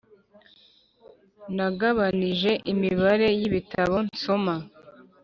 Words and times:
nagabanije 1.55 2.51
imibare 2.71 3.27
yibitabo 3.39 3.95
nsoma. 4.07 4.55